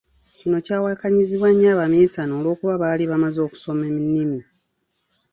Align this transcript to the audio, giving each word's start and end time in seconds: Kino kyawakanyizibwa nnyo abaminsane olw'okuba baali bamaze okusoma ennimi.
Kino 0.39 0.57
kyawakanyizibwa 0.65 1.49
nnyo 1.51 1.67
abaminsane 1.73 2.31
olw'okuba 2.35 2.81
baali 2.81 3.03
bamaze 3.11 3.39
okusoma 3.47 3.83
ennimi. 3.91 4.39